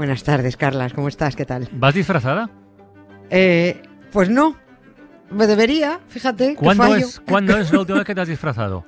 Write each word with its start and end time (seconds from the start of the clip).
Buenas 0.00 0.24
tardes, 0.24 0.56
Carlas. 0.56 0.94
¿Cómo 0.94 1.08
estás? 1.08 1.36
¿Qué 1.36 1.44
tal? 1.44 1.68
¿Vas 1.72 1.92
disfrazada? 1.92 2.48
Eh, 3.28 3.82
pues 4.10 4.30
no. 4.30 4.56
Me 5.30 5.46
debería, 5.46 6.00
fíjate. 6.08 6.54
¿Cuándo 6.54 6.96
es, 6.96 7.20
¿Cuándo 7.20 7.58
es 7.58 7.70
la 7.70 7.80
última 7.80 7.98
vez 7.98 8.06
que 8.06 8.14
te 8.14 8.22
has 8.22 8.28
disfrazado? 8.28 8.86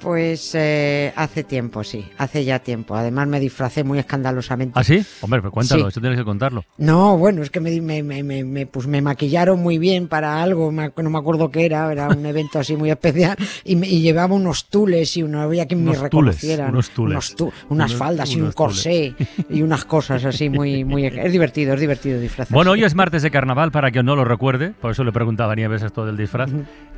Pues 0.00 0.54
eh, 0.54 1.12
hace 1.14 1.44
tiempo, 1.44 1.84
sí, 1.84 2.06
hace 2.16 2.44
ya 2.44 2.58
tiempo. 2.58 2.94
Además 2.94 3.28
me 3.28 3.38
disfracé 3.38 3.84
muy 3.84 3.98
escandalosamente. 3.98 4.78
¿Ah, 4.78 4.82
sí? 4.82 5.04
Hombre, 5.20 5.42
pues 5.42 5.52
cuéntalo, 5.52 5.88
eso 5.88 6.00
tienes 6.00 6.18
que 6.18 6.24
contarlo. 6.24 6.64
No, 6.78 7.18
bueno, 7.18 7.42
es 7.42 7.50
que 7.50 7.60
me, 7.60 7.80
me, 7.80 8.02
me, 8.02 8.22
me, 8.22 8.66
pues 8.66 8.86
me 8.86 9.02
maquillaron 9.02 9.60
muy 9.60 9.78
bien 9.78 10.08
para 10.08 10.42
algo, 10.42 10.72
no 10.72 11.10
me 11.10 11.18
acuerdo 11.18 11.50
qué 11.50 11.66
era, 11.66 11.92
era 11.92 12.08
un 12.08 12.24
evento 12.24 12.58
así 12.58 12.76
muy 12.76 12.90
especial, 12.90 13.36
y, 13.64 13.76
y 13.84 14.00
llevaba 14.00 14.34
unos 14.34 14.66
tules 14.70 15.16
y 15.16 15.22
no 15.22 15.40
había 15.42 15.66
quien 15.66 15.84
me 15.84 15.94
reconociera. 15.94 16.68
Unos 16.68 16.90
tules. 16.90 17.36
unas 17.68 17.94
faldas 17.94 18.30
y 18.32 18.40
un 18.40 18.52
corsé 18.52 19.14
y 19.48 19.62
unas 19.62 19.84
cosas 19.84 20.24
así 20.24 20.48
muy, 20.48 20.84
muy... 20.84 21.06
Es 21.06 21.32
divertido, 21.32 21.74
es 21.74 21.80
divertido 21.80 22.18
disfrazarse. 22.18 22.54
Bueno, 22.54 22.70
hoy 22.70 22.84
es 22.84 22.94
martes 22.94 23.22
de 23.22 23.30
carnaval, 23.30 23.70
para 23.70 23.90
quien 23.90 24.06
no 24.06 24.16
lo 24.16 24.24
recuerde, 24.24 24.70
por 24.80 24.92
eso 24.92 25.04
le 25.04 25.12
preguntaba 25.12 25.52
a 25.52 25.56
Nieves 25.56 25.82
esto 25.82 26.06
del 26.06 26.16
disfraz. 26.16 26.50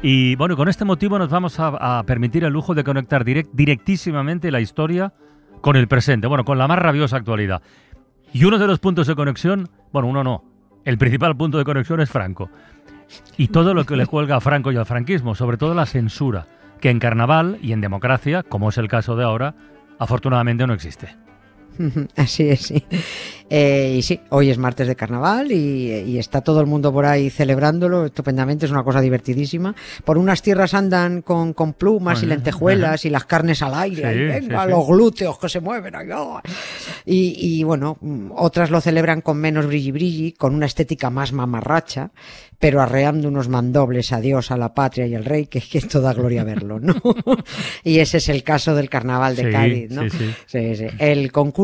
Y 0.02 0.34
bueno, 0.36 0.56
con 0.56 0.68
este 0.68 0.84
motivo 0.84 1.18
nos 1.18 1.30
vamos 1.30 1.58
a, 1.60 1.98
a 1.98 2.02
permitir 2.04 2.44
el 2.44 2.52
lujo 2.52 2.74
de 2.74 2.84
conectar 2.92 3.24
directísimamente 3.24 4.50
la 4.50 4.60
historia 4.60 5.14
con 5.62 5.76
el 5.76 5.88
presente, 5.88 6.26
bueno, 6.26 6.44
con 6.44 6.58
la 6.58 6.68
más 6.68 6.78
rabiosa 6.78 7.16
actualidad. 7.16 7.62
Y 8.34 8.44
uno 8.44 8.58
de 8.58 8.66
los 8.66 8.80
puntos 8.80 9.06
de 9.06 9.14
conexión, 9.14 9.70
bueno, 9.92 10.08
uno 10.08 10.22
no, 10.22 10.44
el 10.84 10.98
principal 10.98 11.34
punto 11.34 11.56
de 11.56 11.64
conexión 11.64 12.00
es 12.00 12.10
Franco. 12.10 12.50
Y 13.38 13.48
todo 13.48 13.72
lo 13.72 13.86
que 13.86 13.96
le 13.96 14.04
cuelga 14.04 14.36
a 14.36 14.40
Franco 14.40 14.72
y 14.72 14.76
al 14.76 14.84
franquismo, 14.84 15.34
sobre 15.34 15.56
todo 15.56 15.72
la 15.72 15.86
censura, 15.86 16.46
que 16.80 16.90
en 16.90 16.98
carnaval 16.98 17.58
y 17.62 17.72
en 17.72 17.80
democracia, 17.80 18.42
como 18.42 18.68
es 18.68 18.76
el 18.76 18.88
caso 18.88 19.16
de 19.16 19.24
ahora, 19.24 19.54
afortunadamente 19.98 20.66
no 20.66 20.74
existe. 20.74 21.16
Así 22.16 22.48
es, 22.48 22.60
sí. 22.60 22.84
Eh, 23.54 23.96
y 23.98 24.02
sí, 24.02 24.18
hoy 24.30 24.48
es 24.48 24.56
martes 24.56 24.86
de 24.86 24.96
carnaval 24.96 25.52
y, 25.52 26.16
está 26.18 26.40
todo 26.40 26.60
el 26.60 26.66
mundo 26.66 26.90
por 26.90 27.04
ahí 27.04 27.28
celebrándolo 27.28 28.06
estupendamente, 28.06 28.64
es 28.64 28.72
una 28.72 28.82
cosa 28.82 29.00
divertidísima. 29.02 29.74
Por 30.04 30.16
unas 30.16 30.40
tierras 30.40 30.72
andan 30.72 31.20
con, 31.20 31.52
con 31.52 31.74
plumas 31.74 32.22
y 32.22 32.26
lentejuelas 32.26 33.04
y 33.04 33.10
las 33.10 33.26
carnes 33.26 33.60
al 33.60 33.74
aire, 33.74 34.14
venga, 34.26 34.64
los 34.64 34.86
glúteos 34.86 35.38
que 35.38 35.50
se 35.50 35.60
mueven. 35.60 35.92
y, 37.04 37.34
y, 37.36 37.62
bueno, 37.64 37.98
otras 38.34 38.70
lo 38.70 38.80
celebran 38.80 39.20
con 39.20 39.36
menos 39.36 39.66
brilli 39.66 39.92
brilli, 39.92 40.32
con 40.32 40.54
una 40.54 40.66
estética 40.66 41.10
más 41.10 41.32
mamarracha, 41.32 42.10
pero 42.62 42.80
arreando 42.80 43.26
unos 43.26 43.48
mandobles 43.48 44.12
a 44.12 44.20
Dios, 44.20 44.52
a 44.52 44.56
la 44.56 44.72
patria 44.72 45.04
y 45.04 45.16
al 45.16 45.24
rey, 45.24 45.46
que 45.46 45.58
es 45.58 45.66
que 45.66 45.80
toda 45.80 46.14
gloria 46.14 46.44
verlo, 46.44 46.78
¿no? 46.78 46.94
y 47.82 47.98
ese 47.98 48.18
es 48.18 48.28
el 48.28 48.44
caso 48.44 48.76
del 48.76 48.88
carnaval 48.88 49.34
de 49.34 49.50
Cádiz, 49.50 49.90
¿no? 49.90 50.02
El 50.52 51.32
concurso 51.32 51.61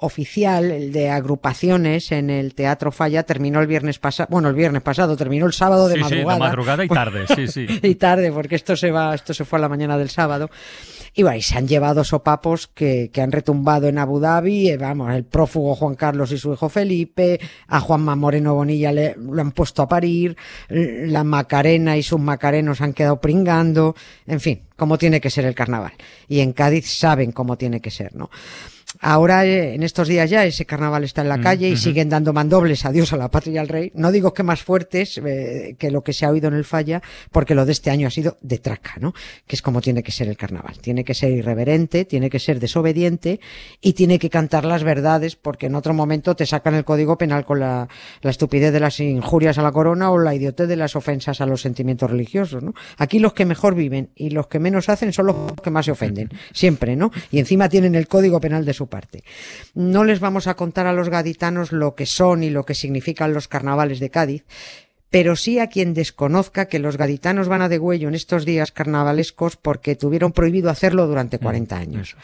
oficial, 0.00 0.70
el 0.70 0.92
de 0.92 1.10
agrupaciones 1.10 2.12
en 2.12 2.30
el 2.30 2.54
Teatro 2.54 2.92
Falla 2.92 3.22
terminó 3.24 3.60
el 3.60 3.66
viernes 3.66 3.98
pasado, 3.98 4.28
bueno, 4.30 4.48
el 4.48 4.54
viernes 4.54 4.82
pasado, 4.82 5.16
terminó 5.16 5.46
el 5.46 5.52
sábado 5.52 5.88
de 5.88 5.96
madrugada. 5.96 6.34
Sí, 6.34 6.42
de 6.42 6.48
madrugada 6.48 6.84
y 6.84 6.88
tarde, 6.88 7.26
sí, 7.34 7.48
sí. 7.48 7.66
y 7.82 7.94
tarde, 7.94 8.32
porque 8.32 8.56
esto 8.56 8.76
se 8.76 8.90
va, 8.90 9.14
esto 9.14 9.34
se 9.34 9.44
fue 9.44 9.58
a 9.58 9.62
la 9.62 9.68
mañana 9.68 9.96
del 9.98 10.10
sábado. 10.10 10.50
Y 11.14 11.22
bueno, 11.22 11.40
se 11.40 11.56
han 11.56 11.66
llevado 11.66 12.04
sopapos 12.04 12.66
que, 12.66 13.10
que 13.10 13.22
han 13.22 13.32
retumbado 13.32 13.88
en 13.88 13.98
Abu 13.98 14.20
Dhabi, 14.20 14.68
eh, 14.68 14.76
vamos, 14.76 15.14
el 15.14 15.24
prófugo 15.24 15.74
Juan 15.74 15.94
Carlos 15.94 16.30
y 16.32 16.38
su 16.38 16.52
hijo 16.52 16.68
Felipe, 16.68 17.40
a 17.68 17.80
Juanma 17.80 18.16
Moreno 18.16 18.54
Bonilla 18.54 18.92
le, 18.92 19.16
lo 19.16 19.40
han 19.40 19.52
puesto 19.52 19.82
a 19.82 19.88
parir, 19.88 20.36
la 20.68 21.24
Macarena 21.24 21.96
y 21.96 22.02
sus 22.02 22.20
macarenos 22.20 22.80
han 22.80 22.92
quedado 22.92 23.20
pringando, 23.20 23.94
en 24.26 24.40
fin, 24.40 24.62
como 24.76 24.98
tiene 24.98 25.20
que 25.20 25.30
ser 25.30 25.46
el 25.46 25.54
carnaval. 25.54 25.92
Y 26.28 26.40
en 26.40 26.52
Cádiz 26.52 26.86
saben 26.86 27.32
cómo 27.32 27.56
tiene 27.56 27.80
que 27.80 27.90
ser, 27.90 28.14
¿no? 28.14 28.30
Ahora, 29.00 29.44
eh, 29.44 29.74
en 29.74 29.82
estos 29.82 30.08
días 30.08 30.28
ya, 30.30 30.44
ese 30.44 30.64
carnaval 30.64 31.04
está 31.04 31.22
en 31.22 31.28
la 31.28 31.38
mm, 31.38 31.42
calle 31.42 31.68
y 31.68 31.76
siguen 31.76 32.08
dando 32.08 32.32
mandobles 32.32 32.84
adiós 32.84 33.12
a 33.12 33.16
la 33.16 33.30
patria 33.30 33.54
y 33.54 33.58
al 33.58 33.68
rey. 33.68 33.92
No 33.94 34.12
digo 34.12 34.34
que 34.34 34.42
más 34.42 34.62
fuertes 34.62 35.18
eh, 35.24 35.76
que 35.78 35.90
lo 35.90 36.02
que 36.02 36.12
se 36.12 36.26
ha 36.26 36.30
oído 36.30 36.48
en 36.48 36.54
el 36.54 36.64
falla, 36.64 37.02
porque 37.30 37.54
lo 37.54 37.66
de 37.66 37.72
este 37.72 37.90
año 37.90 38.08
ha 38.08 38.10
sido 38.10 38.36
de 38.40 38.58
traca, 38.58 38.94
¿no? 39.00 39.14
Que 39.46 39.56
es 39.56 39.62
como 39.62 39.80
tiene 39.80 40.02
que 40.02 40.12
ser 40.12 40.28
el 40.28 40.36
carnaval. 40.36 40.78
Tiene 40.80 41.04
que 41.04 41.14
ser 41.14 41.30
irreverente, 41.32 42.04
tiene 42.04 42.30
que 42.30 42.38
ser 42.38 42.60
desobediente 42.60 43.40
y 43.80 43.92
tiene 43.92 44.18
que 44.18 44.30
cantar 44.30 44.64
las 44.64 44.84
verdades, 44.84 45.36
porque 45.36 45.66
en 45.66 45.74
otro 45.74 45.94
momento 45.94 46.34
te 46.36 46.46
sacan 46.46 46.74
el 46.74 46.84
código 46.84 47.18
penal 47.18 47.44
con 47.44 47.60
la, 47.60 47.88
la 48.22 48.30
estupidez 48.30 48.72
de 48.72 48.80
las 48.80 49.00
injurias 49.00 49.58
a 49.58 49.62
la 49.62 49.72
corona 49.72 50.10
o 50.10 50.18
la 50.18 50.34
idiotez 50.34 50.68
de 50.68 50.76
las 50.76 50.96
ofensas 50.96 51.40
a 51.40 51.46
los 51.46 51.60
sentimientos 51.60 52.10
religiosos, 52.10 52.62
¿no? 52.62 52.74
Aquí 52.96 53.18
los 53.18 53.32
que 53.32 53.44
mejor 53.44 53.74
viven 53.74 54.10
y 54.14 54.30
los 54.30 54.46
que 54.46 54.58
menos 54.58 54.88
hacen 54.88 55.12
son 55.12 55.26
los 55.26 55.36
que 55.62 55.70
más 55.70 55.86
se 55.86 55.92
ofenden. 55.92 56.30
Siempre, 56.52 56.96
¿no? 56.96 57.10
Y 57.30 57.38
encima 57.38 57.68
tienen 57.68 57.94
el 57.94 58.08
código 58.08 58.40
penal 58.40 58.64
de 58.64 58.72
su 58.72 58.85
parte. 58.86 59.24
No 59.74 60.04
les 60.04 60.20
vamos 60.20 60.46
a 60.46 60.54
contar 60.54 60.86
a 60.86 60.92
los 60.92 61.08
gaditanos 61.08 61.72
lo 61.72 61.94
que 61.94 62.06
son 62.06 62.42
y 62.42 62.50
lo 62.50 62.64
que 62.64 62.74
significan 62.74 63.34
los 63.34 63.48
carnavales 63.48 64.00
de 64.00 64.10
Cádiz, 64.10 64.44
pero 65.10 65.36
sí 65.36 65.58
a 65.58 65.68
quien 65.68 65.94
desconozca 65.94 66.66
que 66.66 66.78
los 66.78 66.96
gaditanos 66.96 67.48
van 67.48 67.62
a 67.62 67.68
degüello 67.68 68.08
en 68.08 68.14
estos 68.14 68.44
días 68.44 68.72
carnavalescos 68.72 69.56
porque 69.56 69.94
tuvieron 69.94 70.32
prohibido 70.32 70.68
hacerlo 70.68 71.06
durante 71.06 71.38
40 71.38 71.74
mm, 71.74 71.78
años. 71.78 72.16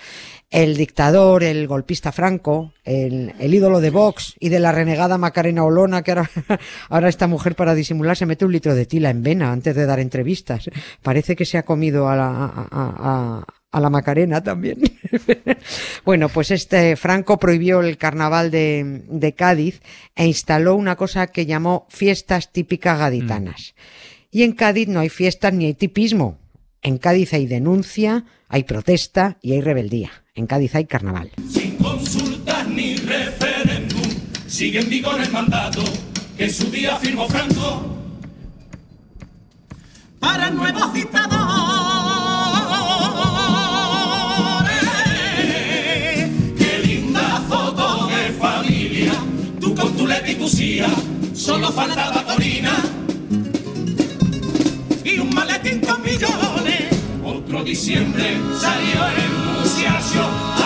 El 0.50 0.76
dictador, 0.76 1.44
el 1.44 1.66
golpista 1.68 2.12
Franco, 2.12 2.74
el, 2.84 3.32
ídolo 3.40 3.80
de 3.80 3.90
Vox 3.90 4.34
y 4.40 4.48
de 4.48 4.60
la 4.60 4.72
renegada 4.72 5.16
Macarena 5.16 5.64
Olona, 5.64 6.02
que 6.02 6.10
ahora, 6.10 6.30
ahora 6.90 7.08
esta 7.08 7.28
mujer 7.28 7.54
para 7.54 7.74
disimular 7.74 8.16
se 8.16 8.26
mete 8.26 8.44
un 8.44 8.52
litro 8.52 8.74
de 8.74 8.84
tila 8.84 9.10
en 9.10 9.22
vena 9.22 9.52
antes 9.52 9.74
de 9.76 9.86
dar 9.86 10.00
entrevistas. 10.00 10.68
Parece 11.02 11.36
que 11.36 11.46
se 11.46 11.58
ha 11.58 11.62
comido 11.62 12.08
a 12.08 12.16
la, 12.16 12.52
a 12.70 13.46
la 13.80 13.90
Macarena 13.90 14.42
también. 14.42 14.80
bueno, 16.04 16.28
pues 16.28 16.50
este 16.50 16.96
Franco 16.96 17.38
prohibió 17.38 17.80
el 17.80 17.96
carnaval 17.96 18.50
de, 18.50 19.02
de, 19.08 19.34
Cádiz 19.34 19.80
e 20.14 20.26
instaló 20.26 20.74
una 20.76 20.96
cosa 20.96 21.26
que 21.28 21.46
llamó 21.46 21.86
fiestas 21.88 22.52
típicas 22.52 22.98
gaditanas. 22.98 23.74
Mm. 23.74 24.36
Y 24.36 24.42
en 24.44 24.52
Cádiz 24.52 24.88
no 24.88 25.00
hay 25.00 25.08
fiestas 25.08 25.52
ni 25.52 25.66
hay 25.66 25.74
tipismo. 25.74 26.38
En 26.82 26.98
Cádiz 26.98 27.32
hay 27.32 27.46
denuncia, 27.46 28.24
hay 28.48 28.64
protesta 28.64 29.38
y 29.40 29.52
hay 29.52 29.60
rebeldía. 29.60 30.10
En 30.34 30.46
Cádiz 30.46 30.74
hay 30.74 30.86
carnaval. 30.86 31.30
Sin 31.50 31.76
consultas 31.76 32.66
ni 32.68 32.96
referéndum, 32.96 34.02
sigue 34.46 34.80
en 34.80 34.88
vigor 34.88 35.20
el 35.20 35.30
mandato 35.30 35.84
que 36.36 36.44
en 36.44 36.52
su 36.52 36.70
día 36.70 36.96
firmó 36.96 37.28
Franco 37.28 37.98
para 40.18 40.50
nuevos 40.50 40.94
dictadores. 40.94 42.11
Solo 51.34 51.72
faltaba 51.72 52.24
Corina 52.24 52.72
y 55.04 55.18
un 55.18 55.34
maletín 55.34 55.80
con 55.80 56.02
millones. 56.02 56.90
Otro 57.24 57.64
diciembre 57.64 58.36
salió 58.60 59.06
el 59.06 59.32
muchacho 59.58 60.61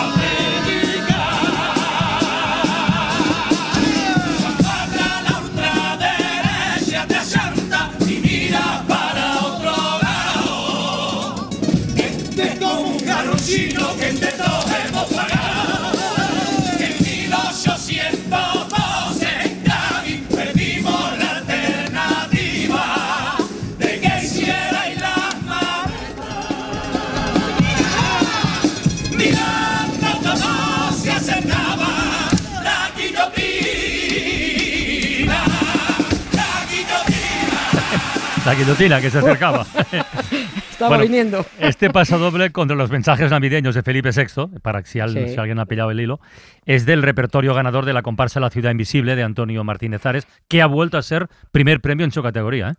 la 38.47 38.54
guillotina. 38.54 39.01
Que 39.01 39.10
se 39.10 39.19
acercaba. 39.19 39.66
Estaba 40.71 40.89
Bueno, 40.97 41.04
viniendo. 41.04 41.47
Este 41.59 41.89
paso 41.91 42.19
doble 42.19 42.53
contra 42.53 42.77
los 42.77 42.91
mensajes 42.91 43.31
navideños 43.31 43.75
de 43.75 43.83
Felipe 43.83 44.10
VI, 44.10 44.59
para 44.63 44.83
que 44.83 44.89
si, 44.89 45.01
al- 45.01 45.13
Sí. 45.15 45.28
si 45.31 45.37
alguien 45.37 45.59
ha 45.59 45.65
pillado 45.66 45.91
el 45.91 45.98
hilo, 46.01 46.21
es 46.66 46.84
del 46.84 47.03
repertorio 47.03 47.54
ganador 47.54 47.87
de 47.87 47.95
la 47.95 48.03
comparsa 48.03 48.41
La 48.41 48.51
Ciudad 48.51 48.71
Invisible 48.71 49.16
de 49.16 49.22
Antonio 49.22 49.65
Martínez 49.65 50.04
Ares, 50.04 50.27
que 50.48 50.60
ha 50.60 50.66
vuelto 50.66 50.98
a 50.98 51.03
ser 51.03 51.28
primer 51.51 51.81
premio 51.81 52.04
en 52.04 52.13
su 52.13 52.22
categoría. 52.22 52.71
¿eh? 52.71 52.75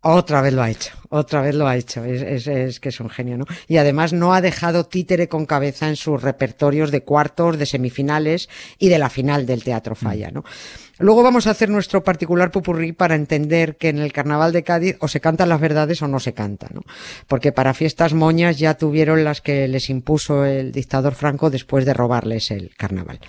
Otra 0.00 0.40
vez 0.42 0.54
lo 0.54 0.62
ha 0.62 0.70
hecho, 0.70 0.90
otra 1.16 1.40
vez 1.42 1.54
lo 1.54 1.66
ha 1.66 1.76
hecho. 1.76 2.04
Es, 2.04 2.22
es- 2.22 2.46
es 2.46 2.80
que 2.80 2.90
es 2.90 3.00
un 3.00 3.10
genio, 3.10 3.36
¿no? 3.38 3.44
Y 3.68 3.76
además 3.78 4.12
no 4.12 4.34
ha 4.34 4.40
dejado 4.40 4.84
títere 4.86 5.28
con 5.28 5.46
cabeza 5.46 5.88
en 5.88 5.96
sus 5.96 6.22
repertorios 6.22 6.90
de 6.90 7.02
cuartos, 7.02 7.58
de 7.58 7.66
semifinales 7.66 8.48
y 8.78 8.88
de 8.88 8.98
la 8.98 9.10
final 9.10 9.46
del 9.46 9.62
Teatro 9.64 9.94
Falla, 9.94 10.30
¿no? 10.30 10.44
Luego 10.98 11.22
vamos 11.22 11.46
a 11.46 11.50
hacer 11.50 11.68
nuestro 11.68 12.02
particular 12.02 12.50
pupurrí 12.50 12.92
para 12.92 13.16
entender 13.16 13.76
que 13.76 13.90
en 13.90 13.98
el 13.98 14.14
Carnaval 14.14 14.52
de 14.52 14.62
Cádiz 14.62 14.96
o 15.00 15.08
se 15.08 15.20
cantan 15.20 15.50
las 15.50 15.60
verdades 15.60 16.00
o 16.00 16.08
no 16.08 16.20
se 16.20 16.32
canta, 16.32 16.68
¿no? 16.72 16.80
Porque 17.26 17.52
para 17.52 17.74
fiestas 17.74 18.14
moñas 18.14 18.58
ya 18.58 18.78
tuvieron 18.78 19.22
las 19.22 19.42
que 19.42 19.68
les 19.68 19.90
impuso 19.90 20.46
el 20.46 20.72
dictador 20.72 21.14
Franco 21.14 21.50
después 21.50 21.84
de 21.84 21.92
robarles 21.92 22.50
el 22.50 22.74
carnaval. 22.76 23.20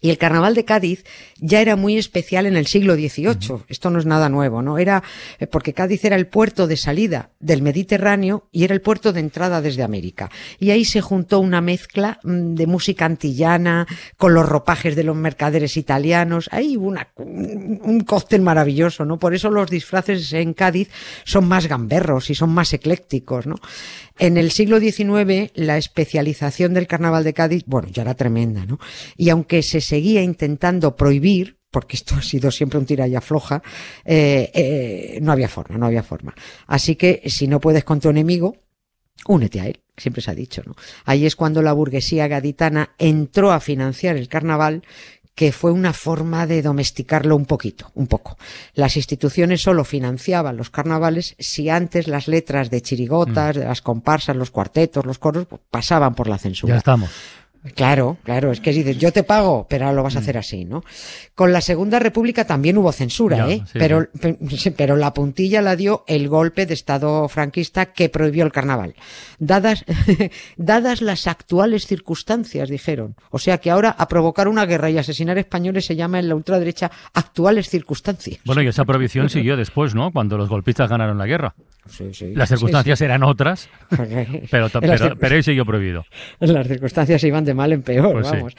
Y 0.00 0.10
el 0.10 0.18
carnaval 0.18 0.54
de 0.54 0.64
Cádiz 0.64 1.04
ya 1.40 1.60
era 1.60 1.76
muy 1.76 1.96
especial 1.96 2.46
en 2.46 2.56
el 2.56 2.66
siglo 2.66 2.94
XVIII. 2.94 3.64
Esto 3.68 3.90
no 3.90 3.98
es 3.98 4.06
nada 4.06 4.28
nuevo, 4.28 4.62
¿no? 4.62 4.78
Era 4.78 5.02
eh, 5.38 5.46
porque 5.46 5.72
Cádiz 5.72 6.04
era 6.04 6.16
el 6.16 6.26
puerto 6.26 6.66
de 6.66 6.76
salida 6.76 7.30
del 7.40 7.62
Mediterráneo 7.62 8.48
y 8.52 8.64
era 8.64 8.74
el 8.74 8.80
puerto 8.80 9.12
de 9.12 9.20
entrada 9.20 9.60
desde 9.60 9.82
América. 9.82 10.30
Y 10.58 10.70
ahí 10.70 10.84
se 10.84 11.00
juntó 11.00 11.40
una 11.40 11.60
mezcla 11.60 12.18
mm, 12.22 12.54
de 12.54 12.66
música 12.66 13.04
antillana 13.04 13.86
con 14.16 14.34
los 14.34 14.48
ropajes 14.48 14.96
de 14.96 15.04
los 15.04 15.16
mercaderes 15.16 15.76
italianos. 15.76 16.48
Ahí 16.52 16.76
hubo 16.76 16.88
una, 16.88 17.08
un 17.16 17.96
un 17.96 18.00
cóctel 18.00 18.42
maravilloso, 18.42 19.04
¿no? 19.04 19.18
Por 19.18 19.34
eso 19.34 19.50
los 19.50 19.70
disfraces 19.70 20.32
en 20.32 20.54
Cádiz 20.54 20.90
son 21.24 21.46
más 21.48 21.66
gamberros 21.66 22.30
y 22.30 22.34
son 22.34 22.50
más 22.50 22.72
eclécticos, 22.72 23.46
¿no? 23.46 23.56
En 24.18 24.36
el 24.38 24.50
siglo 24.50 24.80
XIX, 24.80 25.50
la 25.54 25.76
especialización 25.76 26.72
del 26.74 26.86
carnaval 26.86 27.24
de 27.24 27.34
Cádiz, 27.34 27.64
bueno, 27.66 27.88
ya 27.92 28.02
era 28.02 28.14
tremenda, 28.14 28.64
¿no? 28.64 28.78
Y 29.16 29.28
aunque 29.28 29.62
se 29.62 29.80
seguía 29.80 30.22
intentando 30.22 30.96
prohibir, 30.96 31.25
porque 31.70 31.96
esto 31.96 32.14
ha 32.14 32.22
sido 32.22 32.50
siempre 32.50 32.78
un 32.78 32.86
tira 32.86 33.06
y 33.06 33.14
afloja, 33.14 33.62
eh, 34.04 34.50
eh, 34.54 35.18
no 35.20 35.32
había 35.32 35.48
forma, 35.48 35.76
no 35.76 35.86
había 35.86 36.02
forma. 36.02 36.34
Así 36.66 36.96
que 36.96 37.22
si 37.26 37.48
no 37.48 37.60
puedes 37.60 37.84
con 37.84 38.00
tu 38.00 38.08
enemigo, 38.08 38.56
únete 39.26 39.60
a 39.60 39.66
él, 39.66 39.80
siempre 39.96 40.22
se 40.22 40.30
ha 40.30 40.34
dicho, 40.34 40.62
¿no? 40.64 40.74
Ahí 41.04 41.26
es 41.26 41.36
cuando 41.36 41.60
la 41.60 41.72
burguesía 41.72 42.28
gaditana 42.28 42.94
entró 42.98 43.52
a 43.52 43.60
financiar 43.60 44.16
el 44.16 44.28
carnaval 44.28 44.82
que 45.36 45.52
fue 45.52 45.70
una 45.70 45.92
forma 45.92 46.46
de 46.46 46.62
domesticarlo 46.62 47.36
un 47.36 47.44
poquito, 47.44 47.90
un 47.94 48.06
poco. 48.06 48.38
Las 48.72 48.96
instituciones 48.96 49.60
solo 49.60 49.84
financiaban 49.84 50.56
los 50.56 50.70
carnavales 50.70 51.36
si 51.38 51.68
antes 51.68 52.08
las 52.08 52.26
letras 52.26 52.70
de 52.70 52.80
chirigotas, 52.80 53.54
de 53.54 53.66
las 53.66 53.82
comparsas, 53.82 54.34
los 54.34 54.50
cuartetos, 54.50 55.04
los 55.04 55.18
coros, 55.18 55.46
pues, 55.46 55.60
pasaban 55.70 56.14
por 56.14 56.26
la 56.26 56.38
censura. 56.38 56.72
Ya 56.72 56.78
estamos. 56.78 57.10
Claro, 57.74 58.18
claro, 58.22 58.52
es 58.52 58.60
que 58.60 58.72
dices, 58.72 58.98
yo 58.98 59.12
te 59.12 59.22
pago, 59.22 59.66
pero 59.68 59.86
ahora 59.86 59.96
lo 59.96 60.02
vas 60.02 60.16
a 60.16 60.20
hacer 60.20 60.38
así, 60.38 60.64
¿no? 60.64 60.84
Con 61.34 61.52
la 61.52 61.60
Segunda 61.60 61.98
República 61.98 62.46
también 62.46 62.78
hubo 62.78 62.92
censura, 62.92 63.50
¿eh? 63.50 63.62
sí, 63.66 63.78
pero, 63.78 64.06
sí, 64.50 64.70
pero 64.70 64.96
la 64.96 65.12
puntilla 65.12 65.62
la 65.62 65.76
dio 65.76 66.04
el 66.06 66.28
golpe 66.28 66.66
de 66.66 66.74
Estado 66.74 67.28
franquista 67.28 67.86
que 67.86 68.08
prohibió 68.08 68.44
el 68.44 68.52
carnaval. 68.52 68.94
Dadas, 69.38 69.84
dadas 70.56 71.02
las 71.02 71.26
actuales 71.26 71.86
circunstancias, 71.86 72.68
dijeron. 72.68 73.16
O 73.30 73.38
sea 73.38 73.58
que 73.58 73.70
ahora 73.70 73.90
a 73.90 74.08
provocar 74.08 74.48
una 74.48 74.66
guerra 74.66 74.90
y 74.90 74.98
asesinar 74.98 75.38
españoles 75.38 75.86
se 75.86 75.96
llama 75.96 76.18
en 76.18 76.28
la 76.28 76.34
ultraderecha 76.34 76.90
actuales 77.14 77.68
circunstancias. 77.68 78.40
Bueno, 78.44 78.62
y 78.62 78.68
esa 78.68 78.84
prohibición 78.84 79.28
siguió 79.28 79.56
después, 79.56 79.94
¿no? 79.94 80.12
Cuando 80.12 80.36
los 80.36 80.48
golpistas 80.48 80.88
ganaron 80.88 81.18
la 81.18 81.26
guerra. 81.26 81.54
Sí, 81.88 82.08
sí. 82.12 82.32
Las 82.34 82.48
Sí, 82.48 82.54
circunstancias 82.54 83.00
eran 83.00 83.22
otras, 83.22 83.68
pero, 84.50 84.68
pero, 84.80 85.16
pero 85.18 85.42
siguió 85.42 85.64
prohibido. 85.64 86.04
Las 86.40 86.66
circunstancias 86.66 87.22
iban 87.24 87.44
de 87.44 87.54
mal 87.54 87.72
en 87.72 87.82
peor, 87.82 88.12
Pues 88.12 88.30
vamos. 88.30 88.54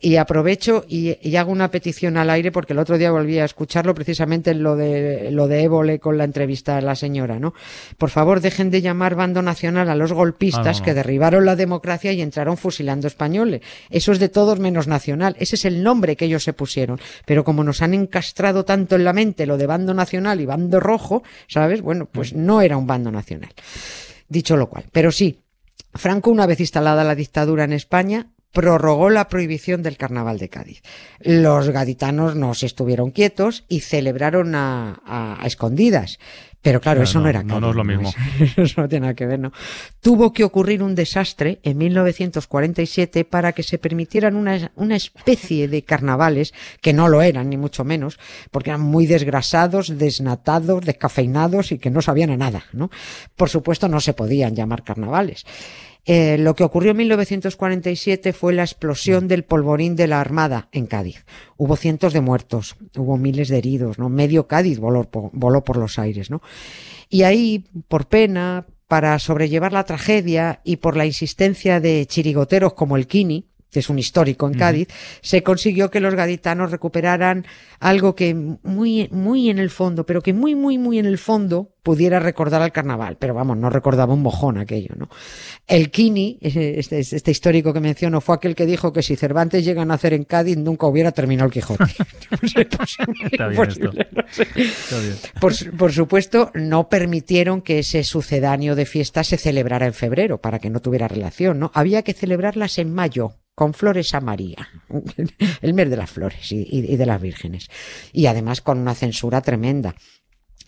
Y 0.00 0.16
aprovecho 0.16 0.84
y, 0.88 1.16
y 1.22 1.36
hago 1.36 1.52
una 1.52 1.70
petición 1.70 2.16
al 2.16 2.30
aire 2.30 2.50
porque 2.52 2.72
el 2.72 2.78
otro 2.78 2.98
día 2.98 3.10
volví 3.10 3.38
a 3.38 3.44
escucharlo 3.44 3.94
precisamente 3.94 4.50
en 4.50 4.62
lo 4.62 4.76
de 4.76 5.30
lo 5.30 5.46
de 5.48 5.62
Évole 5.62 5.98
con 5.98 6.18
la 6.18 6.24
entrevista 6.24 6.76
a 6.76 6.80
la 6.80 6.94
señora, 6.94 7.38
¿no? 7.38 7.54
Por 7.96 8.10
favor, 8.10 8.40
dejen 8.40 8.70
de 8.70 8.80
llamar 8.82 9.14
bando 9.14 9.42
nacional 9.42 9.88
a 9.90 9.94
los 9.94 10.12
golpistas 10.12 10.58
Ah, 10.66 10.72
no, 10.72 10.78
no. 10.78 10.84
que 10.84 10.94
derribaron 10.94 11.44
la 11.44 11.56
democracia 11.56 12.12
y 12.12 12.20
entraron 12.22 12.56
fusilando 12.56 13.06
españoles. 13.06 13.60
Eso 13.90 14.12
es 14.12 14.18
de 14.18 14.28
todos 14.28 14.58
menos 14.58 14.86
nacional. 14.88 15.36
Ese 15.38 15.56
es 15.56 15.64
el 15.64 15.82
nombre 15.82 16.16
que 16.16 16.24
ellos 16.24 16.42
se 16.42 16.52
pusieron. 16.52 16.98
Pero 17.26 17.44
como 17.44 17.62
nos 17.64 17.82
han 17.82 17.94
encastrado 17.94 18.64
tanto 18.64 18.96
en 18.96 19.04
la 19.04 19.12
mente 19.12 19.46
lo 19.46 19.56
de 19.58 19.66
bando 19.66 19.94
nacional 19.94 20.40
y 20.40 20.46
bando 20.46 20.80
rojo, 20.80 21.22
¿sabes? 21.46 21.82
Bueno, 21.82 22.08
pues 22.10 22.32
no 22.34 22.47
era 22.62 22.76
un 22.76 22.86
bando 22.86 23.10
nacional. 23.10 23.50
Dicho 24.28 24.56
lo 24.56 24.68
cual, 24.68 24.84
pero 24.92 25.10
sí, 25.12 25.40
Franco, 25.94 26.30
una 26.30 26.46
vez 26.46 26.60
instalada 26.60 27.04
la 27.04 27.14
dictadura 27.14 27.64
en 27.64 27.72
España, 27.72 28.28
prorrogó 28.52 29.10
la 29.10 29.28
prohibición 29.28 29.82
del 29.82 29.96
carnaval 29.98 30.38
de 30.38 30.48
Cádiz. 30.48 30.82
Los 31.20 31.68
gaditanos 31.68 32.34
no 32.34 32.54
se 32.54 32.66
estuvieron 32.66 33.10
quietos 33.10 33.64
y 33.68 33.80
celebraron 33.80 34.54
a- 34.54 35.00
a 35.06 35.46
escondidas. 35.46 36.18
Pero 36.68 36.82
claro, 36.82 36.98
Claro, 36.98 37.04
eso 37.08 37.18
no, 37.18 37.22
no, 37.24 37.30
era 37.30 37.42
no, 37.42 37.60
no 37.60 37.70
es 37.70 37.76
lo 37.76 37.84
mismo. 37.84 38.12
Eso, 38.38 38.60
eso 38.62 38.82
no 38.82 38.88
tiene 38.88 39.04
nada 39.04 39.14
que 39.14 39.24
ver, 39.24 39.38
¿no? 39.38 39.52
Tuvo 40.02 40.34
que 40.34 40.44
ocurrir 40.44 40.82
un 40.82 40.94
desastre 40.94 41.60
en 41.62 41.78
1947 41.78 43.24
para 43.24 43.52
que 43.52 43.62
se 43.62 43.78
permitieran 43.78 44.36
una, 44.36 44.70
una 44.76 44.94
especie 44.94 45.66
de 45.66 45.82
carnavales, 45.82 46.52
que 46.82 46.92
no 46.92 47.08
lo 47.08 47.22
eran, 47.22 47.48
ni 47.48 47.56
mucho 47.56 47.84
menos, 47.84 48.18
porque 48.50 48.68
eran 48.68 48.82
muy 48.82 49.06
desgrasados, 49.06 49.96
desnatados, 49.96 50.84
descafeinados 50.84 51.72
y 51.72 51.78
que 51.78 51.88
no 51.88 52.02
sabían 52.02 52.30
a 52.32 52.36
nada, 52.36 52.64
¿no? 52.74 52.90
Por 53.34 53.48
supuesto, 53.48 53.88
no 53.88 54.00
se 54.00 54.12
podían 54.12 54.54
llamar 54.54 54.84
carnavales. 54.84 55.46
Eh, 56.04 56.38
lo 56.38 56.54
que 56.54 56.64
ocurrió 56.64 56.92
en 56.92 56.96
1947 56.98 58.32
fue 58.32 58.54
la 58.54 58.62
explosión 58.62 59.28
del 59.28 59.44
polvorín 59.44 59.94
de 59.94 60.06
la 60.06 60.20
Armada 60.20 60.68
en 60.72 60.86
Cádiz. 60.86 61.26
Hubo 61.56 61.76
cientos 61.76 62.12
de 62.12 62.22
muertos, 62.22 62.76
hubo 62.96 63.18
miles 63.18 63.48
de 63.48 63.58
heridos, 63.58 63.98
¿no? 63.98 64.08
Medio 64.08 64.46
Cádiz 64.46 64.78
voló, 64.78 65.08
voló 65.32 65.64
por 65.64 65.76
los 65.76 65.98
aires, 65.98 66.30
¿no? 66.30 66.40
Y 67.10 67.22
ahí, 67.24 67.66
por 67.88 68.06
pena, 68.06 68.66
para 68.86 69.18
sobrellevar 69.18 69.72
la 69.72 69.84
tragedia 69.84 70.60
y 70.64 70.76
por 70.76 70.96
la 70.96 71.04
insistencia 71.04 71.78
de 71.78 72.06
chirigoteros 72.06 72.72
como 72.72 72.96
el 72.96 73.06
Kini, 73.06 73.47
que 73.70 73.80
es 73.80 73.90
un 73.90 73.98
histórico 73.98 74.46
en 74.46 74.54
Cádiz, 74.54 74.88
se 75.20 75.42
consiguió 75.42 75.90
que 75.90 76.00
los 76.00 76.14
gaditanos 76.14 76.70
recuperaran 76.70 77.46
algo 77.80 78.14
que 78.14 78.34
muy, 78.34 79.08
muy 79.10 79.50
en 79.50 79.58
el 79.58 79.70
fondo, 79.70 80.06
pero 80.06 80.22
que 80.22 80.32
muy, 80.32 80.54
muy, 80.54 80.78
muy 80.78 80.98
en 80.98 81.06
el 81.06 81.18
fondo 81.18 81.74
pudiera 81.82 82.18
recordar 82.18 82.60
al 82.60 82.72
carnaval. 82.72 83.16
Pero 83.18 83.34
vamos, 83.34 83.56
no 83.56 83.70
recordaba 83.70 84.12
un 84.12 84.22
mojón 84.22 84.58
aquello, 84.58 84.94
¿no? 84.96 85.08
El 85.66 85.90
Kini, 85.90 86.38
este, 86.40 86.98
este 87.00 87.30
histórico 87.30 87.72
que 87.72 87.80
menciono, 87.80 88.20
fue 88.20 88.34
aquel 88.34 88.54
que 88.54 88.66
dijo 88.66 88.92
que 88.92 89.02
si 89.02 89.16
Cervantes 89.16 89.64
llega 89.64 89.82
a 89.82 89.86
nacer 89.86 90.12
en 90.12 90.24
Cádiz 90.24 90.58
nunca 90.58 90.86
hubiera 90.86 91.12
terminado 91.12 91.46
el 91.46 91.52
Quijote. 91.52 91.84
Por 95.78 95.92
supuesto, 95.92 96.50
no 96.54 96.88
permitieron 96.88 97.62
que 97.62 97.78
ese 97.80 98.04
sucedáneo 98.04 98.74
de 98.74 98.86
fiesta 98.86 99.24
se 99.24 99.36
celebrara 99.38 99.86
en 99.86 99.94
febrero 99.94 100.40
para 100.40 100.58
que 100.58 100.70
no 100.70 100.80
tuviera 100.80 101.08
relación, 101.08 101.58
¿no? 101.58 101.70
Había 101.74 102.02
que 102.02 102.12
celebrarlas 102.12 102.78
en 102.78 102.92
mayo, 102.92 103.34
con 103.58 103.74
flores 103.74 104.14
a 104.14 104.20
María, 104.20 104.68
el 105.62 105.74
mes 105.74 105.90
de 105.90 105.96
las 105.96 106.08
flores 106.08 106.52
y, 106.52 106.64
y- 106.70 106.96
de 106.96 107.04
las 107.06 107.20
vírgenes. 107.20 107.66
Y 108.12 108.26
además 108.26 108.60
con 108.60 108.78
una 108.78 108.94
censura 108.94 109.40
tremenda. 109.40 109.96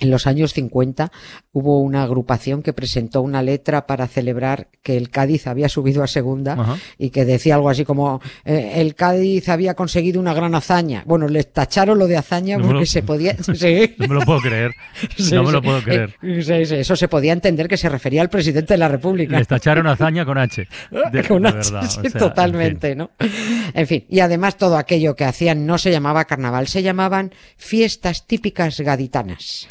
En 0.00 0.10
los 0.10 0.26
años 0.26 0.52
50 0.54 1.12
hubo 1.52 1.78
una 1.80 2.02
agrupación 2.02 2.62
que 2.62 2.72
presentó 2.72 3.22
una 3.22 3.42
letra 3.42 3.86
para 3.86 4.06
celebrar 4.08 4.68
que 4.82 4.96
el 4.96 5.10
Cádiz 5.10 5.46
había 5.46 5.68
subido 5.68 6.02
a 6.02 6.06
segunda 6.06 6.54
Ajá. 6.54 6.76
y 6.98 7.10
que 7.10 7.24
decía 7.24 7.54
algo 7.56 7.68
así 7.70 7.84
como 7.84 8.20
eh, 8.44 8.72
el 8.76 8.94
Cádiz 8.94 9.48
había 9.48 9.74
conseguido 9.74 10.18
una 10.20 10.32
gran 10.34 10.54
hazaña. 10.54 11.02
Bueno, 11.06 11.28
les 11.28 11.52
tacharon 11.52 11.98
lo 11.98 12.06
de 12.06 12.16
hazaña 12.16 12.56
No 12.56 12.64
porque 12.66 12.80
lo- 12.80 12.86
se 12.86 13.02
podía... 13.02 13.36
sí. 13.54 13.94
No 13.98 14.08
me 14.08 14.14
lo 14.14 14.20
puedo 14.22 14.40
creer. 14.40 14.72
Sí, 15.16 15.34
no 15.34 15.44
me 15.44 15.52
lo 15.52 15.58
sí. 15.60 15.64
puedo 15.66 15.82
creer. 15.82 16.14
Eso 16.22 16.96
se 16.96 17.08
podía 17.08 17.32
entender 17.32 17.68
que 17.68 17.76
se 17.76 17.88
refería 17.88 18.22
al 18.22 18.30
presidente 18.30 18.74
de 18.74 18.78
la 18.78 18.88
República. 18.88 19.36
Les 19.38 19.46
tacharon 19.48 19.86
hazaña 19.86 20.24
con 20.24 20.38
H. 20.38 20.66
De, 21.12 21.24
Con 21.24 21.42
de 21.42 21.48
H, 21.50 21.56
verdad. 21.72 21.82
sí, 21.82 21.98
o 21.98 22.02
sea, 22.02 22.10
en 22.10 22.12
totalmente, 22.18 22.88
fin. 22.90 22.98
¿no? 22.98 23.10
En 23.74 23.86
fin, 23.86 24.04
y 24.08 24.20
además 24.20 24.56
todo 24.56 24.76
aquello 24.78 25.14
que 25.14 25.24
hacían 25.24 25.66
no 25.66 25.76
se 25.78 25.90
llamaba 25.90 26.24
carnaval, 26.24 26.68
se 26.68 26.82
llamaban 26.82 27.32
fiestas 27.56 28.26
típicas 28.26 28.80
gaditanas. 28.80 29.66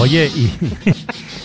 Oye, 0.00 0.30
¿y 0.34 0.52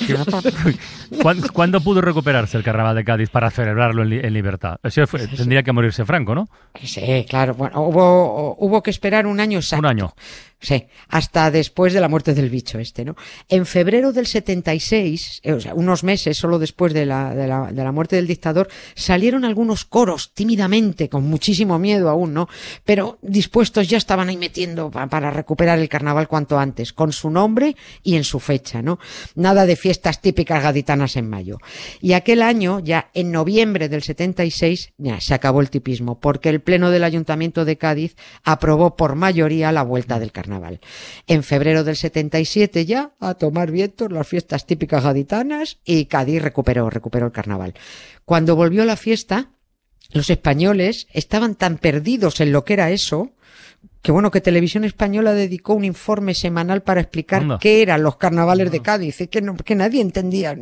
¿cuándo, 1.24 1.48
cuándo 1.52 1.82
pudo 1.82 2.02
recuperarse 2.02 2.56
el 2.56 2.64
carnaval 2.64 2.96
de 2.96 3.04
Cádiz 3.04 3.30
para 3.30 3.50
celebrarlo 3.50 4.04
en, 4.04 4.10
li- 4.10 4.20
en 4.22 4.32
libertad? 4.32 4.78
Eso 4.84 5.08
fue- 5.08 5.28
tendría 5.28 5.64
que 5.64 5.72
morirse 5.72 6.06
Franco, 6.06 6.36
¿no? 6.36 6.48
Sí, 6.84 7.26
claro, 7.28 7.56
bueno, 7.56 7.82
hubo, 7.82 8.56
hubo 8.60 8.84
que 8.84 8.92
esperar 8.92 9.26
un 9.26 9.40
año 9.40 9.58
exacto. 9.58 9.80
Un 9.80 9.86
año. 9.88 10.14
Sí, 10.66 10.86
hasta 11.10 11.52
después 11.52 11.92
de 11.92 12.00
la 12.00 12.08
muerte 12.08 12.34
del 12.34 12.50
bicho 12.50 12.80
este, 12.80 13.04
¿no? 13.04 13.18
En 13.50 13.66
febrero 13.66 14.14
del 14.14 14.26
76, 14.28 15.42
eh, 15.44 15.52
o 15.52 15.60
sea, 15.60 15.74
unos 15.74 16.06
meses 16.06 16.38
solo 16.38 16.58
después 16.58 16.94
de 16.94 17.06
la, 17.06 17.36
de, 17.36 17.48
la, 17.50 17.70
de 17.70 17.84
la 17.84 17.92
muerte 17.92 18.16
del 18.16 18.28
dictador, 18.28 18.70
salieron 18.96 19.44
algunos 19.44 19.84
coros 19.84 20.34
tímidamente, 20.34 21.10
con 21.10 21.26
muchísimo 21.26 21.78
miedo 21.80 22.10
aún, 22.10 22.34
¿no? 22.34 22.48
Pero 22.86 23.20
dispuestos 23.22 23.90
ya 23.90 23.98
estaban 23.98 24.30
ahí 24.30 24.38
metiendo 24.38 24.90
pa- 24.90 25.08
para 25.08 25.32
recuperar 25.32 25.80
el 25.80 25.90
carnaval 25.90 26.30
cuanto 26.30 26.58
antes, 26.58 26.94
con 26.94 27.12
su 27.12 27.30
nombre 27.30 27.76
y 28.02 28.16
en 28.16 28.24
su 28.24 28.40
fecha, 28.40 28.82
¿no? 28.82 29.00
Nada 29.36 29.66
de 29.66 29.76
fiestas 29.76 30.22
típicas 30.22 30.64
gaditanas 30.64 31.18
en 31.18 31.30
mayo. 31.30 31.58
Y 32.00 32.14
aquel 32.14 32.42
año, 32.42 32.80
ya 32.80 33.10
en 33.14 33.34
noviembre 33.34 33.90
del 33.90 34.02
76, 34.02 34.94
ya 34.98 35.20
se 35.20 35.34
acabó 35.34 35.60
el 35.60 35.70
tipismo, 35.70 36.22
porque 36.22 36.48
el 36.48 36.62
Pleno 36.62 36.90
del 36.90 37.04
Ayuntamiento 37.04 37.66
de 37.66 37.78
Cádiz 37.78 38.16
aprobó 38.46 38.96
por 38.96 39.16
mayoría 39.16 39.74
la 39.74 39.84
vuelta 39.84 40.20
del 40.20 40.32
carnaval. 40.32 40.53
En 41.28 41.44
febrero 41.44 41.84
del 41.84 41.96
77 41.96 42.86
ya 42.86 43.14
a 43.20 43.36
tomar 43.36 43.72
vientos 43.72 44.12
las 44.12 44.28
fiestas 44.28 44.66
típicas 44.66 45.04
gaditanas 45.04 45.80
y 45.86 46.06
Cádiz 46.06 46.42
recuperó, 46.42 46.90
recuperó 46.90 47.28
el 47.28 47.32
carnaval. 47.32 47.74
Cuando 48.26 48.56
volvió 48.56 48.86
la 48.86 48.96
fiesta, 48.96 49.50
los 50.12 50.30
españoles 50.30 51.08
estaban 51.12 51.56
tan 51.56 51.78
perdidos 51.78 52.40
en 52.40 52.52
lo 52.52 52.66
que 52.66 52.74
era 52.74 52.92
eso, 52.92 53.32
que 54.02 54.12
bueno, 54.12 54.32
que 54.32 54.42
Televisión 54.42 54.84
Española 54.84 55.32
dedicó 55.34 55.74
un 55.76 55.86
informe 55.86 56.34
semanal 56.34 56.84
para 56.84 57.00
explicar 57.00 57.42
Anda. 57.44 57.58
qué 57.60 57.82
eran 57.82 58.04
los 58.04 58.18
carnavales 58.18 58.70
de 58.70 58.82
Cádiz, 58.82 59.22
es 59.22 59.30
que, 59.30 59.42
no- 59.42 59.56
que 59.56 59.76
nadie 59.76 60.02
entendía, 60.02 60.58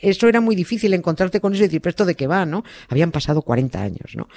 eso 0.00 0.28
era 0.28 0.40
muy 0.40 0.54
difícil 0.54 0.94
encontrarte 0.94 1.40
con 1.40 1.54
eso 1.54 1.64
y 1.64 1.66
decir, 1.66 1.80
pero 1.80 1.90
esto 1.90 2.04
de 2.04 2.14
qué 2.14 2.28
va, 2.28 2.46
¿no? 2.46 2.62
Habían 2.88 3.10
pasado 3.10 3.42
40 3.42 3.82
años, 3.82 4.14
¿no? 4.14 4.28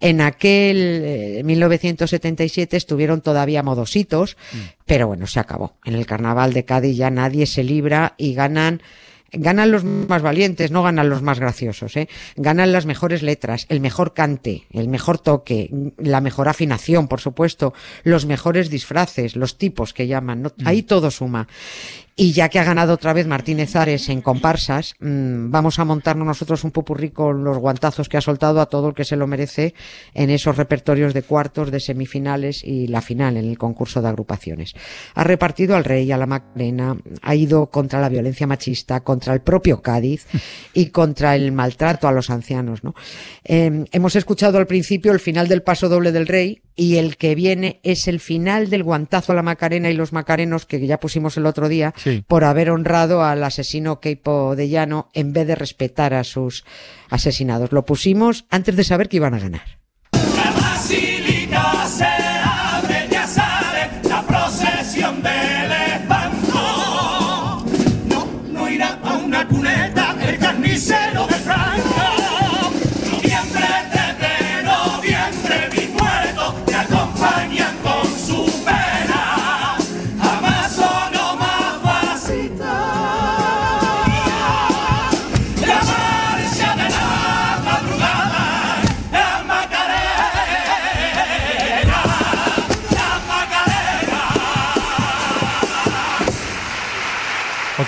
En 0.00 0.22
aquel 0.22 1.02
eh, 1.04 1.42
1977 1.44 2.76
estuvieron 2.78 3.20
todavía 3.20 3.62
modositos, 3.62 4.38
pero 4.86 5.06
bueno, 5.08 5.26
se 5.26 5.40
acabó. 5.40 5.74
En 5.84 5.94
el 5.94 6.06
carnaval 6.06 6.54
de 6.54 6.64
Cádiz 6.64 6.96
ya 6.96 7.10
nadie 7.10 7.44
se 7.46 7.62
libra 7.62 8.14
y 8.16 8.32
ganan 8.32 8.80
Ganan 9.30 9.70
los 9.70 9.84
más 9.84 10.22
valientes, 10.22 10.70
no 10.70 10.82
ganan 10.82 11.10
los 11.10 11.22
más 11.22 11.38
graciosos, 11.38 11.96
¿eh? 11.96 12.08
Ganan 12.36 12.72
las 12.72 12.86
mejores 12.86 13.22
letras, 13.22 13.66
el 13.68 13.80
mejor 13.80 14.14
cante, 14.14 14.66
el 14.72 14.88
mejor 14.88 15.18
toque, 15.18 15.70
la 15.98 16.20
mejor 16.20 16.48
afinación, 16.48 17.08
por 17.08 17.20
supuesto, 17.20 17.74
los 18.04 18.24
mejores 18.24 18.70
disfraces, 18.70 19.36
los 19.36 19.58
tipos 19.58 19.92
que 19.92 20.06
llaman, 20.06 20.42
¿no? 20.42 20.52
Ahí 20.64 20.82
todo 20.82 21.10
suma. 21.10 21.46
Y 22.20 22.32
ya 22.32 22.48
que 22.48 22.58
ha 22.58 22.64
ganado 22.64 22.94
otra 22.94 23.12
vez 23.12 23.28
Martínez 23.28 23.76
Ares 23.76 24.08
en 24.08 24.22
comparsas, 24.22 24.96
mmm, 24.98 25.52
vamos 25.52 25.78
a 25.78 25.84
montarnos 25.84 26.26
nosotros 26.26 26.64
un 26.64 26.72
popurrí 26.72 27.10
con 27.10 27.44
los 27.44 27.58
guantazos 27.58 28.08
que 28.08 28.16
ha 28.16 28.20
soltado 28.20 28.60
a 28.60 28.66
todo 28.66 28.88
el 28.88 28.94
que 28.94 29.04
se 29.04 29.14
lo 29.14 29.28
merece 29.28 29.72
en 30.14 30.28
esos 30.30 30.56
repertorios 30.56 31.14
de 31.14 31.22
cuartos, 31.22 31.70
de 31.70 31.78
semifinales 31.78 32.64
y 32.64 32.88
la 32.88 33.02
final 33.02 33.36
en 33.36 33.44
el 33.44 33.56
concurso 33.56 34.02
de 34.02 34.08
agrupaciones. 34.08 34.74
Ha 35.14 35.22
repartido 35.22 35.76
al 35.76 35.84
rey, 35.84 36.10
a 36.10 36.18
la 36.18 36.26
Macarena, 36.26 36.96
ha 37.22 37.34
ido 37.36 37.66
contra 37.66 38.00
la 38.00 38.08
violencia 38.08 38.48
machista, 38.48 38.98
contra 39.04 39.32
el 39.32 39.40
propio 39.40 39.80
Cádiz 39.80 40.26
y 40.74 40.86
contra 40.86 41.36
el 41.36 41.52
maltrato 41.52 42.08
a 42.08 42.12
los 42.12 42.30
ancianos, 42.30 42.82
¿no? 42.82 42.96
Eh, 43.44 43.84
hemos 43.92 44.16
escuchado 44.16 44.58
al 44.58 44.66
principio 44.66 45.12
el 45.12 45.20
final 45.20 45.46
del 45.46 45.62
paso 45.62 45.88
doble 45.88 46.10
del 46.10 46.26
rey 46.26 46.62
y 46.80 46.96
el 46.98 47.16
que 47.16 47.34
viene 47.34 47.80
es 47.82 48.06
el 48.06 48.20
final 48.20 48.70
del 48.70 48.84
guantazo 48.84 49.32
a 49.32 49.34
la 49.34 49.42
Macarena 49.42 49.90
y 49.90 49.94
los 49.94 50.12
macarenos 50.12 50.64
que 50.64 50.86
ya 50.86 51.00
pusimos 51.00 51.36
el 51.36 51.44
otro 51.44 51.68
día 51.68 51.92
Sí. 51.96 52.22
por 52.28 52.44
haber 52.44 52.70
honrado 52.70 53.24
al 53.24 53.42
asesino 53.42 53.98
Keipo 53.98 54.54
de 54.54 54.68
Llano 54.68 55.08
en 55.12 55.32
vez 55.32 55.48
de 55.48 55.56
respetar 55.56 56.14
a 56.14 56.22
sus 56.22 56.64
asesinados. 57.10 57.72
Lo 57.72 57.84
pusimos 57.84 58.44
antes 58.48 58.76
de 58.76 58.84
saber 58.84 59.08
que 59.08 59.16
iban 59.16 59.34
a 59.34 59.40
ganar. 59.40 59.77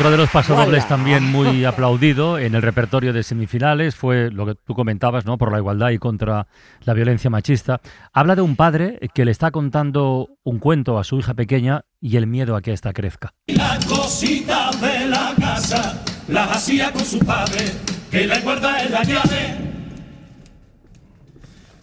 Otro 0.00 0.12
de 0.12 0.16
los 0.16 0.30
pasodobles 0.30 0.88
también 0.88 1.24
muy 1.24 1.62
aplaudido 1.66 2.38
en 2.38 2.54
el 2.54 2.62
repertorio 2.62 3.12
de 3.12 3.22
semifinales 3.22 3.94
fue 3.94 4.30
lo 4.30 4.46
que 4.46 4.54
tú 4.54 4.72
comentabas, 4.74 5.26
¿no? 5.26 5.36
Por 5.36 5.52
la 5.52 5.58
igualdad 5.58 5.90
y 5.90 5.98
contra 5.98 6.46
la 6.84 6.94
violencia 6.94 7.28
machista. 7.28 7.82
Habla 8.14 8.34
de 8.34 8.40
un 8.40 8.56
padre 8.56 8.98
que 9.12 9.26
le 9.26 9.30
está 9.30 9.50
contando 9.50 10.38
un 10.42 10.58
cuento 10.58 10.98
a 10.98 11.04
su 11.04 11.18
hija 11.18 11.34
pequeña 11.34 11.82
y 12.00 12.16
el 12.16 12.26
miedo 12.26 12.56
a 12.56 12.62
que 12.62 12.72
ésta 12.72 12.94
crezca. 12.94 13.34
La 13.48 13.78
cosita 13.86 14.70
de 14.80 15.06
la 15.06 15.34
casa 15.38 16.02
la 16.28 16.44
hacía 16.44 16.90
con 16.92 17.04
su 17.04 17.18
padre, 17.18 17.66
que 18.10 18.26
la 18.26 18.40
guarda 18.40 18.82
en 18.82 18.92
la 18.92 19.02
llave. 19.02 19.54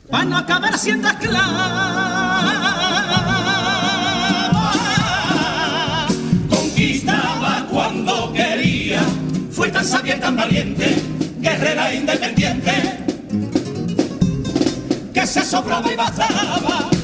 Para 0.09 0.25
no 0.25 0.38
acabar 0.38 0.75
siendo 0.75 1.07
esclava. 1.07 2.47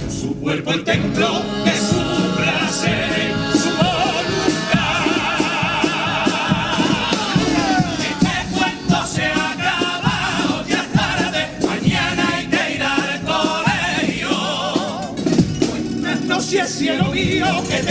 Su 0.09 0.35
cuerpo 0.39 0.71
el 0.71 0.83
templo 0.83 1.27
de 1.63 1.77
su 1.77 2.35
placer, 2.35 3.33
su 3.53 3.69
voluntad. 3.69 5.05
Este 7.99 8.57
cuento 8.57 9.05
se 9.05 9.25
ha 9.25 9.51
acabado, 9.51 10.65
ya 10.67 10.83
tarde, 10.91 11.49
mañana 11.67 12.29
hay 12.35 12.47
que 12.47 12.75
ir 12.75 12.83
al 12.83 13.21
si 16.41 16.57
es 16.57 16.69
cielo 16.69 17.11
mío 17.11 17.45
que. 17.69 17.83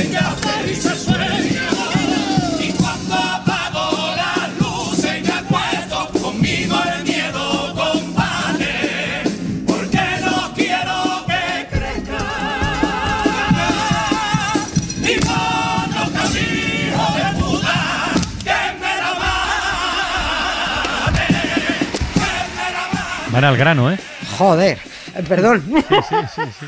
Van 23.33 23.45
al 23.45 23.57
grano, 23.57 23.91
¿eh? 23.91 23.99
Joder, 24.39 24.79
eh, 25.17 25.23
perdón. 25.29 25.63
Sí, 25.67 26.17
sí, 26.35 26.43
sí. 26.61 26.67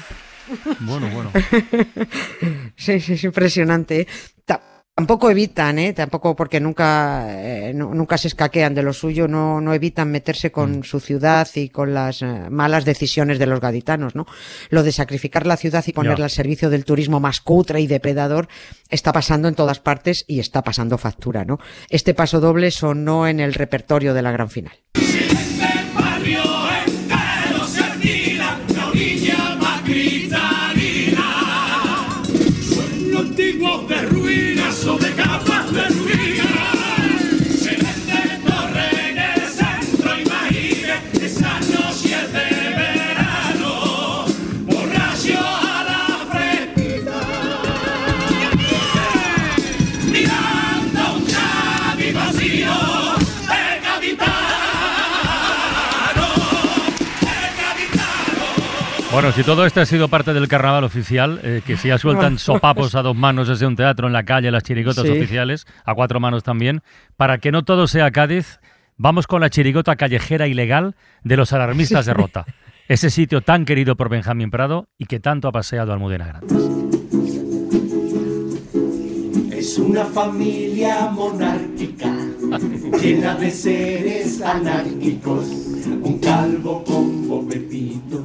Bueno, 0.81 1.09
bueno. 1.11 1.31
Sí, 2.77 3.01
sí, 3.01 3.13
es 3.15 3.25
impresionante. 3.25 4.01
¿eh? 4.03 4.07
Ta- 4.45 4.61
Tampoco 4.97 5.29
evitan, 5.29 5.79
¿eh? 5.81 5.93
Tampoco 5.93 6.37
porque 6.37 6.61
nunca, 6.61 7.27
eh, 7.29 7.73
no- 7.75 7.93
nunca 7.95 8.17
se 8.17 8.29
escaquean 8.29 8.75
de 8.75 8.83
lo 8.85 8.93
suyo, 8.93 9.27
no, 9.27 9.61
no 9.61 9.75
evitan 9.75 10.09
meterse 10.11 10.53
con 10.53 10.85
su 10.85 11.01
ciudad 11.01 11.49
y 11.57 11.69
con 11.69 11.93
las 11.93 12.23
eh, 12.23 12.27
malas 12.49 12.85
decisiones 12.85 13.39
de 13.41 13.47
los 13.47 13.59
gaditanos, 13.61 14.15
¿no? 14.15 14.25
Lo 14.71 14.83
de 14.85 14.93
sacrificar 14.93 15.47
la 15.47 15.57
ciudad 15.57 15.83
y 15.87 15.93
ponerla 15.93 16.27
al 16.27 16.31
servicio 16.31 16.71
del 16.71 16.85
turismo 16.85 17.19
más 17.19 17.41
cutre 17.41 17.81
y 17.81 17.89
depredador 17.89 18.47
está 18.89 19.13
pasando 19.13 19.49
en 19.49 19.57
todas 19.57 19.81
partes 19.81 20.25
y 20.29 20.39
está 20.39 20.63
pasando 20.63 20.97
factura, 20.97 21.45
¿no? 21.45 21.59
Este 21.91 22.15
paso 22.15 22.39
doble 22.39 22.71
sonó 22.71 23.27
en 23.27 23.41
el 23.41 23.53
repertorio 23.55 24.15
de 24.15 24.23
la 24.23 24.31
gran 24.31 24.49
final. 24.49 24.77
Sueño 33.45 33.75
antiguo 33.75 33.87
de 33.87 34.03
ruinas 34.07 34.87
o 34.87 34.97
de 34.97 35.13
capas 35.13 35.71
de 35.71 35.89
ruinas. 35.89 36.74
Bueno, 59.25 59.37
si 59.39 59.43
todo 59.43 59.65
esto 59.65 59.81
ha 59.81 59.87
sido 59.87 60.09
parte 60.09 60.35
del 60.35 60.49
carnaval 60.49 60.85
oficial, 60.85 61.41
eh, 61.43 61.63
que 61.67 61.79
si 61.79 61.89
ya 61.89 61.97
sueltan 61.97 62.37
sopapos 62.39 62.95
a 62.95 63.01
dos 63.01 63.17
manos 63.17 63.49
desde 63.49 63.67
un 63.67 63.75
teatro 63.75 64.07
en 64.07 64.13
la 64.13 64.25
calle, 64.25 64.51
las 64.51 64.65
chirigotas 64.65 65.03
Sí. 65.07 65.13
oficiales, 65.13 65.65
a 65.87 65.95
cuatro 65.95 66.21
manos 66.21 66.43
también, 66.43 66.83
para 67.17 67.39
que 67.39 67.51
no 67.51 67.65
todo 67.65 67.87
sea 67.87 68.11
Cádiz, 68.11 68.61
vamos 68.99 69.27
con 69.27 69.41
la 69.41 69.49
chirigota 69.49 69.97
callejera 69.97 70.47
ilegal 70.47 70.95
de 71.23 71.39
los 71.39 71.55
alarmistas 71.55 72.05
de 72.05 72.13
Rota. 72.13 72.45
Ese 72.87 73.09
sitio 73.09 73.41
tan 73.41 73.65
querido 73.65 73.97
por 73.97 74.11
Benjamín 74.11 74.51
Prado 74.51 74.89
y 74.99 75.07
que 75.07 75.21
tanto 75.21 75.49
ha 75.49 75.53
paseado 75.53 75.95
Almudena 75.95 76.27
Grandes. 76.27 76.71
Es 79.57 79.79
una 79.79 80.05
familia 80.05 81.09
monárquica, 81.11 82.15
llena 83.01 83.37
de 83.37 83.51
seres 83.51 84.43
anárquicos. 84.43 85.74
Un 85.87 86.19
calvo 86.19 86.83
con 86.85 87.29
bofetito 87.29 88.25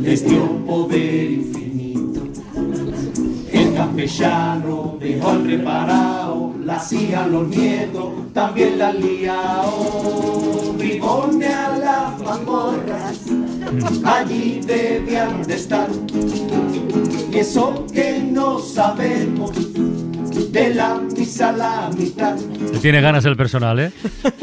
les 0.00 0.24
dio 0.26 0.46
poder 0.66 1.30
infinito. 1.30 2.20
El 3.52 3.74
campechano 3.74 4.96
dejó 5.00 5.30
al 5.30 5.42
preparado, 5.42 6.54
la 6.64 6.76
hacía 6.76 7.26
los 7.26 7.48
nietos, 7.48 8.12
también 8.34 8.78
la 8.78 8.88
han 8.88 9.00
liado. 9.00 10.72
Bribone 10.76 11.46
a 11.46 11.78
las 11.78 12.18
mazmorras, 12.22 13.20
allí 14.04 14.60
debían 14.66 15.42
de 15.42 15.54
estar. 15.54 15.88
Y 17.32 17.36
eso 17.38 17.86
que 17.92 18.20
no 18.20 18.58
sabemos 18.58 19.52
de 20.50 20.74
la 20.74 20.96
misa 20.96 21.50
a 21.50 21.52
la 21.52 21.90
mitad. 21.96 22.36
Tiene 22.80 23.00
ganas 23.00 23.24
el 23.24 23.36
personal, 23.36 23.78
¿eh? 23.80 23.92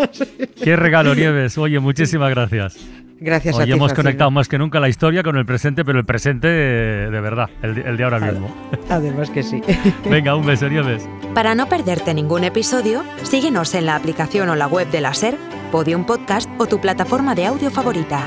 Qué 0.64 0.76
regalo, 0.76 1.16
Nieves. 1.16 1.58
Oye, 1.58 1.80
muchísimas 1.80 2.30
gracias. 2.30 2.78
Gracias 3.20 3.56
a 3.56 3.60
Hoy 3.60 3.66
ti. 3.66 3.72
hemos 3.72 3.94
conectado 3.96 4.30
más 4.30 4.48
que 4.48 4.60
nunca 4.60 4.80
la 4.80 4.90
historia 4.90 5.24
con 5.24 5.38
el 5.38 5.46
presente, 5.46 5.84
pero 5.84 5.98
el 5.98 6.06
presente 6.06 6.48
de 6.48 7.10
verdad, 7.22 7.50
el 7.64 7.74
de, 7.74 7.82
el 7.82 7.98
de 7.98 8.04
ahora 8.04 8.20
mismo. 8.20 8.56
Además 8.90 9.32
que 9.32 9.42
sí. 9.42 9.62
Venga, 10.08 10.36
un 10.36 10.46
beso, 10.46 10.70
Nieves. 10.70 11.08
Para 11.34 11.56
no 11.56 11.68
perderte 11.68 12.14
ningún 12.14 12.44
episodio, 12.44 13.04
síguenos 13.24 13.74
en 13.74 13.88
la 13.88 13.96
aplicación 13.96 14.50
o 14.50 14.56
la 14.56 14.68
web 14.68 14.90
de 14.92 15.02
la 15.02 15.16
SER, 15.16 15.36
Podium 15.72 16.06
Podcast 16.06 16.48
o 16.60 16.68
tu 16.68 16.80
plataforma 16.80 17.34
de 17.34 17.48
audio 17.48 17.72
favorita. 17.72 18.22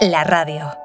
La 0.00 0.24
radio. 0.24 0.79